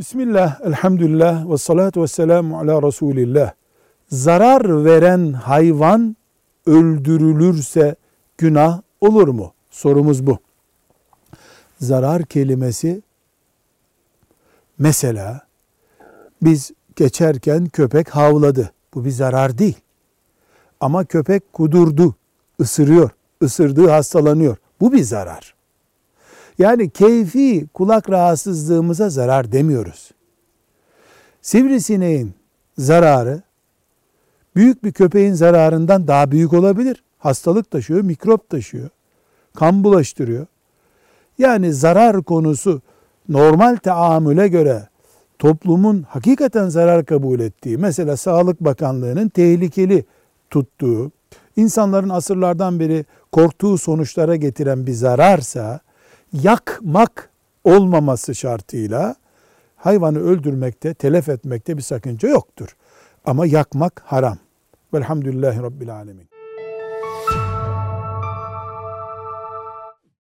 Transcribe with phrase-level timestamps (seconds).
[0.00, 3.52] Bismillah, elhamdülillah ve salatu ve selamu ala Resulillah.
[4.08, 6.16] Zarar veren hayvan
[6.66, 7.96] öldürülürse
[8.38, 9.52] günah olur mu?
[9.70, 10.38] Sorumuz bu.
[11.80, 13.02] Zarar kelimesi
[14.78, 15.40] mesela
[16.42, 18.72] biz geçerken köpek havladı.
[18.94, 19.80] Bu bir zarar değil.
[20.80, 22.14] Ama köpek kudurdu,
[22.60, 23.10] ısırıyor,
[23.42, 24.56] ısırdığı hastalanıyor.
[24.80, 25.59] Bu bir zarar.
[26.60, 30.10] Yani keyfi kulak rahatsızlığımıza zarar demiyoruz.
[31.42, 32.34] Sivrisineğin
[32.78, 33.42] zararı
[34.56, 37.02] büyük bir köpeğin zararından daha büyük olabilir.
[37.18, 38.88] Hastalık taşıyor, mikrop taşıyor,
[39.54, 40.46] kan bulaştırıyor.
[41.38, 42.82] Yani zarar konusu
[43.28, 44.88] normal taamüle göre
[45.38, 50.04] toplumun hakikaten zarar kabul ettiği, mesela Sağlık Bakanlığı'nın tehlikeli
[50.50, 51.10] tuttuğu,
[51.56, 55.80] insanların asırlardan beri korktuğu sonuçlara getiren bir zararsa,
[56.32, 57.30] yakmak
[57.64, 59.14] olmaması şartıyla
[59.76, 62.76] hayvanı öldürmekte, telef etmekte bir sakınca yoktur.
[63.24, 64.38] Ama yakmak haram.
[64.94, 66.39] Velhamdülillahi Rabbil Alemin.